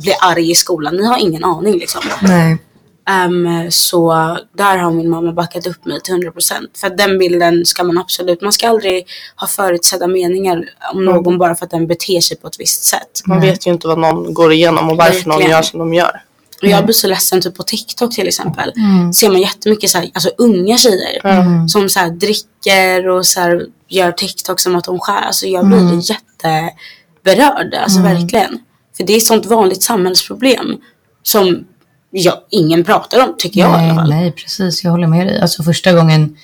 [0.01, 0.97] blir arg i skolan.
[0.97, 2.01] Ni har ingen aning liksom.
[2.23, 2.59] Nej.
[3.09, 4.13] Ehm, så
[4.57, 6.53] där har min mamma backat upp mig till 100%.
[6.81, 11.15] För att den bilden ska man absolut, man ska aldrig ha förutsedda meningar om Mm.
[11.15, 13.21] någon bara för att den beter sig på ett visst sätt.
[13.27, 15.51] Man vet ju inte vad någon går igenom och varför någon Verkligen.
[15.51, 16.23] gör som de gör.
[16.63, 18.73] Och jag blir så ledsen typ på TikTok till exempel.
[18.77, 19.13] Mm.
[19.13, 21.69] Ser man jättemycket så här, alltså unga tjejer Mm.
[21.69, 25.23] som så här dricker och så här gör TikTok som att de skär.
[25.23, 26.01] Alltså jag blir Mm.
[26.01, 27.75] jätteberörd.
[27.75, 28.59] Alltså verkligen.
[28.97, 30.77] För det är ett sånt vanligt samhällsproblem
[31.23, 31.65] som
[32.11, 34.11] jag, ingen pratar om tycker jag i alla Nej, fall.
[34.11, 34.85] nej, precis.
[34.85, 35.41] Jag håller med dig.
[35.41, 36.37] Alltså första gången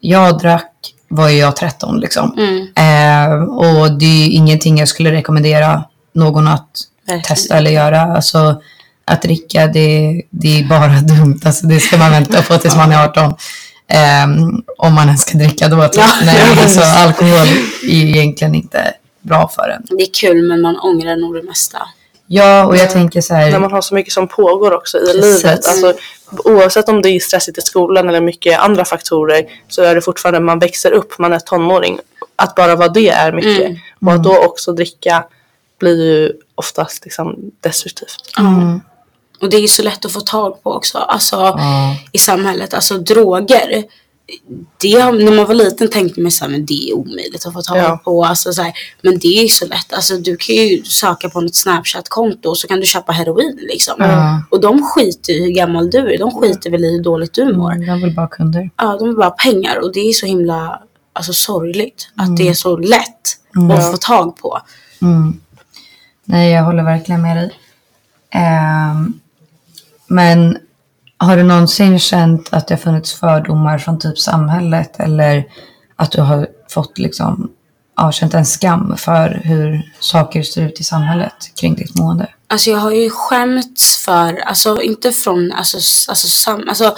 [0.00, 0.72] jag drack
[1.08, 2.34] var jag 13 liksom.
[2.38, 2.60] Mm.
[2.76, 6.68] Eh, och det är ingenting jag skulle rekommendera någon att
[7.06, 7.22] Verkligen.
[7.22, 8.00] testa eller göra.
[8.02, 8.62] Alltså
[9.04, 11.40] att dricka, det, det är bara dumt.
[11.44, 13.34] Alltså det ska man vänta på tills man är 18.
[13.88, 15.88] Ehm, om man ens ska dricka då.
[15.88, 15.94] Typ.
[15.96, 16.08] Ja.
[16.24, 17.46] Nej, alltså alkohol
[17.82, 19.82] är egentligen inte bra för en.
[19.98, 21.78] Det är kul men man ångrar nog det mesta.
[22.26, 23.50] Ja, och jag tänker så här.
[23.50, 25.44] När man har så mycket som pågår också i Precis.
[25.44, 25.66] livet.
[25.68, 25.94] Alltså,
[26.44, 30.40] oavsett om det är stressigt i skolan eller mycket andra faktorer så är det fortfarande
[30.40, 31.98] man växer upp, man är tonåring.
[32.36, 33.66] Att bara vara det är mycket.
[33.66, 33.76] Mm.
[34.06, 35.24] Och att då också dricka
[35.80, 38.16] blir ju oftast liksom destruktivt.
[38.38, 38.80] Mm,
[39.40, 40.98] Och det är ju så lätt att få tag på också.
[40.98, 41.96] Alltså Ja.
[42.12, 42.74] i samhället.
[42.74, 43.84] Alltså droger.
[44.80, 47.62] Det, när man var liten tänkte man så här, men det är omöjligt att få
[47.62, 48.00] tag Ja.
[48.04, 48.24] på.
[48.24, 49.92] Alltså, så här, men det är ju så lätt.
[49.92, 53.94] Alltså, du kan ju söka på något Snapchat-konto och så kan du köpa heroin liksom.
[53.98, 54.42] Ja.
[54.50, 56.18] Och de skiter i hur gammal du är.
[56.18, 57.72] De skiter väl i hur dåligt du mår.
[57.72, 58.70] Mm, Jag vill bara kunder.
[58.76, 62.54] Ja, de vill bara pengar och det är så himla alltså, sorgligt att det är
[62.54, 63.74] så lätt Ja.
[63.78, 64.58] att få tag på.
[65.02, 65.40] Mm.
[66.24, 67.50] Nej, jag håller verkligen med dig.
[68.30, 69.20] Ehm,
[70.06, 70.58] men
[71.18, 75.44] har du någonsin känt att det har funnits fördomar från typ samhället eller
[75.96, 77.50] att du har fått liksom,
[77.96, 82.28] ja, känt en skam för hur saker ser ut i samhället kring ditt mående?
[82.48, 85.76] Alltså jag har ju skämts för, alltså inte från, alltså,
[86.10, 86.96] alltså, sam, alltså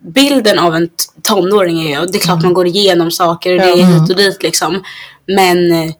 [0.00, 0.88] bilden av en
[1.22, 4.16] tonåring är ju, det är klart man går igenom saker och det är hit och
[4.16, 4.82] dit liksom.
[5.26, 5.92] Men eh,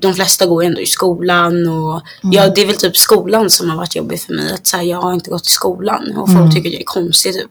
[0.00, 3.70] de flesta går ju ändå i skolan och ja, det är väl typ skolan som
[3.70, 4.52] har varit jobbig för mig.
[4.52, 7.34] Att så här, jag har inte gått i skolan och folk tycker det är konstigt
[7.34, 7.50] typ.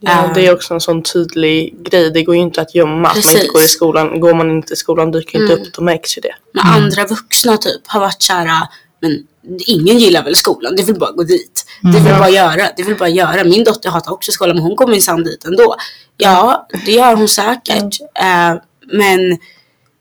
[0.00, 2.10] Ja, Eh, det är också en sån tydlig grej.
[2.10, 3.52] Det går ju inte att gömma att man inte Precis.
[3.52, 4.20] går i skolan.
[4.20, 6.34] Går man inte i skolan dyker inte upp, då märks ju det.
[6.52, 8.66] Men andra vuxna typ har varit så här,
[9.00, 9.26] men
[9.66, 11.64] ingen gillar väl skolan, det vill bara gå dit.
[11.82, 13.44] Det vill bara göra, det vill bara göra.
[13.44, 15.76] Min dotter hatar också skolan men hon kommer minsann dit ändå.
[16.16, 18.00] Ja, det gör hon säkert.
[18.00, 18.54] Eh,
[18.92, 19.38] men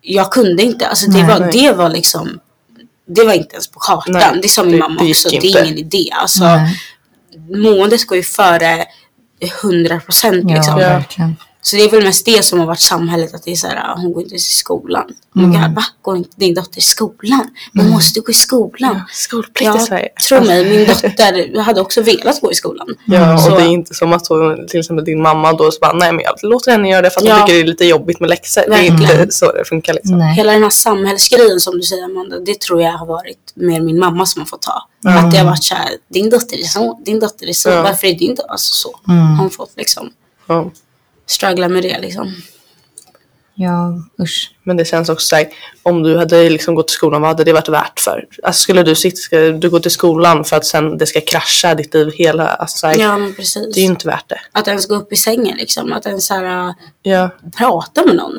[0.07, 1.49] jag kunde inte, alltså det, Nej, var, nej.
[1.51, 2.39] det var liksom,
[3.07, 4.13] det var inte ens på kartan.
[4.13, 5.47] Nej, det sa min det- mamma det också, det inte.
[5.59, 6.09] är ingen idé.
[6.11, 6.59] Alltså,
[7.49, 8.85] måendet går ju före
[9.63, 10.75] 100 procent Ja, liksom.
[10.75, 11.35] verkligen.
[11.61, 13.95] Så det är väl mest det som har varit samhället, att det är så här,
[13.95, 15.05] hon går inte i skolan.
[15.35, 15.53] Mm.
[15.53, 15.83] Jag, va?
[16.01, 17.47] Går inte din dotter i skolan?
[17.71, 19.01] Men måste gå i skolan?
[19.11, 20.09] Skolplikt i Ja, Sverige.
[20.29, 22.87] tro mig, min dotter hade också velat gå i skolan.
[23.05, 25.79] Ja, Så- och det är inte som att hon, till exempel din mamma då så
[25.81, 27.37] bara, nej men jag låter henne göra det för att Ja.
[27.37, 28.63] hon tycker det är lite jobbigt med läxor.
[28.67, 29.31] Det är inte Verkligen.
[29.31, 30.17] så det funkar liksom.
[30.17, 30.35] Nej.
[30.35, 33.99] Hela den här samhällsgrejen som du säger Amanda, det tror jag har varit mer min
[33.99, 34.87] mamma som har fått ta.
[35.05, 37.81] Att det har varit så här, din dotter är så, din dotter är så, Ja.
[37.81, 38.99] varför är din dotter alltså så?
[39.11, 39.25] Mm.
[39.27, 40.09] Har hon fått liksom
[40.47, 40.71] Ja
[41.27, 42.33] struggla med det liksom.
[43.55, 44.56] Ja, usch.
[44.67, 45.47] Men det känns också såhär,
[45.83, 48.23] om du hade liksom gått till skolan, vad hade det varit värt för?
[48.43, 51.75] Alltså skulle du sitta, ska du gå till skolan för att sen det ska krascha
[51.75, 53.73] ditt liv hela, alltså såhär, Ja precis.
[53.75, 54.39] det är ju inte värt det.
[54.51, 57.29] Att ens gå upp i sängen liksom, att ens här, Ja.
[57.57, 58.33] prata med någon.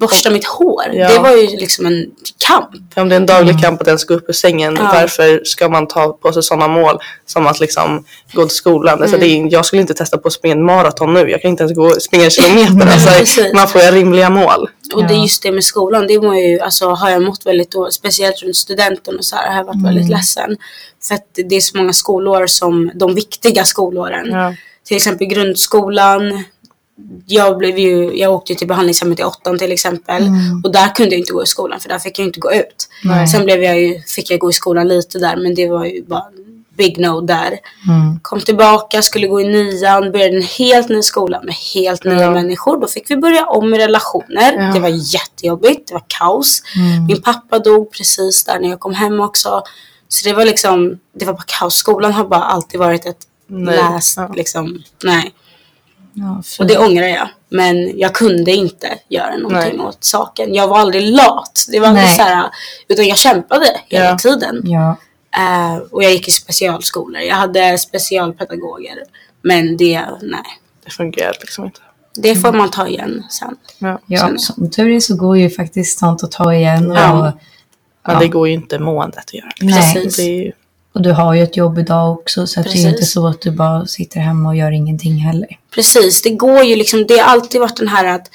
[0.00, 0.84] Borsta mitt hår.
[0.92, 1.08] Ja.
[1.08, 2.06] Det var ju liksom en
[2.46, 2.68] kamp.
[2.96, 4.90] Om det är en daglig kamp att ens gå upp ur sängen, Ja.
[4.94, 9.02] varför ska man ta på sig sådana mål som att liksom gå till skolan?
[9.02, 11.50] Alltså det är, jag skulle inte testa på att springa en maraton nu, jag kan
[11.50, 12.86] inte ens gå springa en kilometer.
[13.20, 14.68] Alltså, man får ju rimliga mål.
[14.94, 15.22] Och det är Ja.
[15.22, 18.56] just det med skolan, det mår ju, alltså har jag mått väldigt dåligt, speciellt runt
[18.56, 20.56] studenten och så här, har jag varit väldigt ledsen.
[21.02, 24.26] För att det är så många skolår som, de viktiga skolåren.
[24.30, 24.54] Ja.
[24.84, 26.44] Till exempel grundskolan.
[27.26, 30.22] Jag, blev ju, jag åkte till behandlingshemmet i åttan till exempel.
[30.64, 32.88] Och där kunde jag inte gå i skolan för där fick jag inte gå ut.
[33.04, 33.26] Nej.
[33.26, 36.02] Sen blev jag ju, fick jag gå i skolan lite där men det var ju
[36.02, 36.24] bara
[36.80, 37.58] big no där.
[37.88, 38.20] Mm.
[38.22, 42.30] Kom tillbaka, skulle gå i nian, började en helt ny skola med helt nya Ja.
[42.30, 42.80] människor.
[42.80, 44.52] Då fick vi börja om med relationer.
[44.52, 44.72] Ja.
[44.74, 46.62] Det var jättejobbigt, det var kaos.
[47.08, 49.62] Min pappa dog precis där när jag kom hem också.
[50.08, 51.74] Så det var liksom, det var bara kaos.
[51.74, 53.76] Skolan har bara alltid varit ett Nej.
[53.76, 54.32] läst, Ja.
[54.36, 55.32] liksom, nej.
[56.14, 57.28] Ja, Och det ångrar jag.
[57.48, 59.86] Men jag kunde inte göra någonting Nej.
[59.86, 60.54] åt saken.
[60.54, 61.64] Jag var aldrig lat.
[61.72, 62.48] Det var aldrig så här,
[62.88, 64.18] utan jag kämpade hela Ja.
[64.18, 64.60] tiden.
[64.64, 64.96] Ja.
[65.36, 67.20] Eh, och jag gick i specialskolor.
[67.22, 68.98] Jag hade specialpedagoger.
[69.42, 70.40] Men det, nej.
[70.84, 71.80] Det fungerar liksom inte.
[72.14, 73.56] Det får man ta igen sen.
[73.78, 74.00] Ja.
[74.06, 76.92] Ja, Sen- som tur är så går ju faktiskt sånt att ta igen.
[76.96, 77.12] Ja.
[77.28, 77.34] Och,
[78.06, 78.20] Men Ja.
[78.20, 79.50] det går ju inte måendet att göra.
[79.60, 79.94] Nej.
[79.94, 80.16] Precis.
[80.16, 80.52] Det är ju,
[80.92, 83.26] och du har ju ett jobb idag också så att det är ju inte så
[83.26, 85.48] att du bara sitter hemma och gör ingenting heller.
[85.74, 87.06] Precis, det går ju liksom.
[87.06, 88.30] Det har alltid varit den här att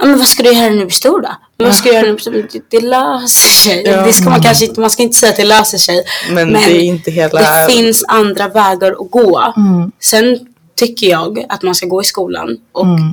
[0.00, 1.28] Ja, men vad ska du göra när du blir stor då?
[1.58, 2.62] Men vad ska du göra när du blir stor?
[2.68, 3.82] Det, löser sig.
[3.86, 4.04] Ja.
[4.06, 6.04] Det ska man kanske inte, man ska inte säga att det löser sig.
[6.30, 7.40] men, det är inte hela...
[7.40, 9.52] det finns andra vägar att gå.
[9.56, 9.92] Mm.
[10.00, 10.38] Sen
[10.76, 13.12] tycker jag att man ska gå i skolan och Mm.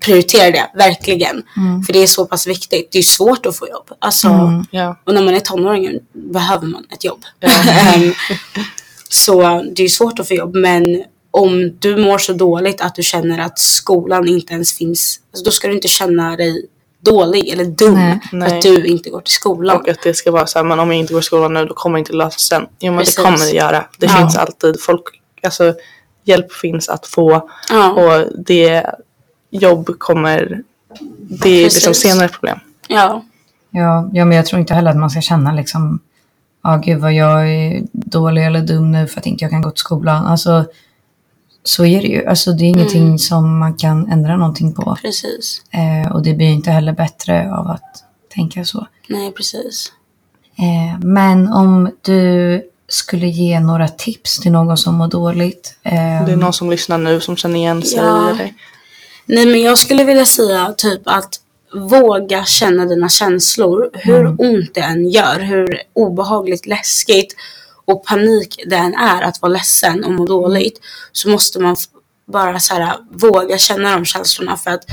[0.00, 1.42] prioritera det, verkligen.
[1.56, 1.82] Mm.
[1.82, 2.88] För det är så pass viktigt.
[2.92, 3.90] Det är svårt att få jobb.
[3.98, 4.64] Alltså, Mm.
[4.70, 4.96] Ja.
[5.04, 7.22] Och när man är tonåring behöver man ett jobb.
[7.40, 8.12] Ehm,
[9.08, 10.54] så det är svårt att få jobb.
[10.56, 11.04] Men
[11.36, 15.20] om du mår så dåligt att du känner att skolan inte ens finns.
[15.32, 16.66] Alltså då ska du inte känna dig
[17.00, 18.20] dålig eller dum Nej.
[18.30, 18.56] för Nej.
[18.56, 19.76] att du inte går till skolan.
[19.76, 21.64] Och att det ska vara så här, men om jag inte går i skolan nu
[21.64, 22.66] då kommer det inte lösa sen.
[22.80, 23.16] Jo men Precis.
[23.16, 23.84] det kommer det göra.
[23.98, 24.12] Det Ja.
[24.18, 25.02] finns alltid folk,
[25.42, 25.74] alltså
[26.24, 28.86] hjälp finns att få Ja, och det
[29.50, 30.62] jobb kommer,
[31.18, 32.58] det är liksom senare problem.
[32.88, 33.24] ja,
[33.70, 36.00] Ja, ja, men jag tror inte heller att man ska känna liksom,
[36.62, 39.70] ja gud vad jag är dålig eller dum nu för att inte jag kan gå
[39.70, 40.26] till skolan.
[40.26, 40.64] Alltså,
[41.64, 42.26] så är det ju.
[42.26, 43.18] Alltså, det är ingenting Mm.
[43.18, 44.96] som man kan ändra någonting på.
[45.02, 45.62] precis.
[45.70, 48.86] Eh, och det blir inte heller bättre av att tänka så.
[49.08, 49.92] Nej, precis.
[50.58, 55.76] Eh, men om du skulle ge några tips till någon som mår dåligt.
[55.82, 55.92] Eh,
[56.26, 58.38] Det är någon som lyssnar nu som känner igen sig Ja.
[59.26, 61.40] Nej men jag skulle vilja säga typ att
[61.74, 63.90] våga känna dina känslor.
[63.94, 67.34] Hur ont det än gör, hur obehagligt, läskigt
[67.86, 70.80] och panik det än är att vara ledsen och må dåligt.
[71.12, 71.76] Så måste man
[72.26, 74.84] bara så här, våga känna de känslorna för att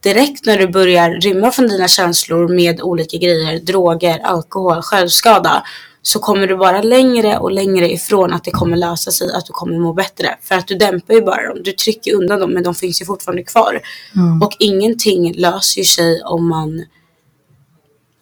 [0.00, 5.62] direkt när du börjar rymma från dina känslor med olika grejer, droger, alkohol, självskada
[6.02, 9.52] så kommer du bara längre och längre ifrån att det kommer lösa sig, att du
[9.52, 10.38] kommer må bättre.
[10.42, 13.04] För att du dämpar ju bara dem, du trycker undan dem men de finns ju
[13.04, 13.80] fortfarande kvar.
[14.14, 14.42] Mm.
[14.42, 16.84] Och ingenting löser ju sig om man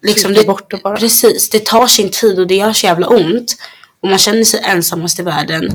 [0.03, 0.97] liksom Trycker bort det bara.
[0.97, 3.57] Precis, det tar sin tid och det gör så jävla ont.
[4.05, 5.69] Och man känner sig ensammast i världen.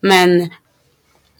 [0.00, 0.50] Men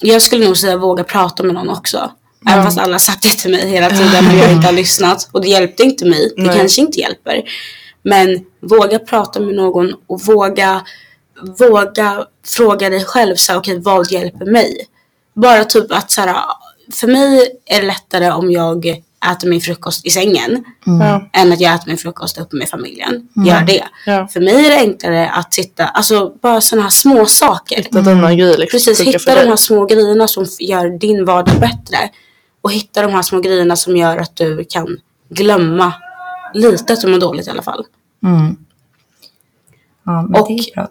[0.01, 2.11] jag skulle nog säga våga prata med någon också.
[2.51, 5.29] Även fast alla sagt det till mig hela tiden och jag inte har lyssnat.
[5.33, 6.33] Och det hjälpte inte mig.
[6.37, 6.57] Det Nej.
[6.57, 7.43] kanske inte hjälper.
[8.03, 10.83] Men våga prata med någon och våga,
[11.59, 14.89] våga fråga dig själv så här, okej vad hjälper mig?
[15.35, 16.37] Bara typ att så här,
[16.93, 19.03] för mig är det lättare om jag
[19.33, 21.29] äter min frukost i sängen Ja.
[21.33, 23.29] än att jag äter min frukost uppe med familjen.
[23.47, 23.85] Gör det.
[24.07, 24.29] Ja.
[24.29, 27.77] För mig är det enklare att sitta, alltså bara sådana här små saker.
[27.77, 28.77] Hitta dina grejer liksom.
[28.79, 31.99] Precis, funkar för hitta de här små grejerna som gör din vardag bättre.
[32.61, 34.97] Och hitta de här små grejerna som gör att du kan
[35.29, 35.93] glömma
[36.55, 37.85] lite att du mår dåligt i alla fall.
[38.25, 38.57] Mm.
[40.05, 40.49] Ja, men Och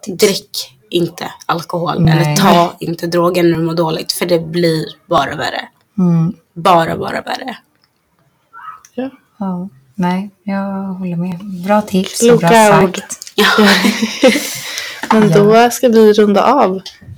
[0.07, 2.13] drick inte alkohol Nej.
[2.13, 5.69] eller ta inte droger när du mår dåligt för det blir bara värre.
[5.97, 6.33] Mm.
[6.53, 7.57] Bara, bara värre.
[8.95, 9.09] Ja.
[9.37, 11.39] Ja, nej, jag håller med.
[11.65, 12.97] Bra tips och Kloka bra ord.
[12.97, 13.31] sagt.
[13.35, 13.45] Ja.
[15.19, 16.81] Men då ska vi runda av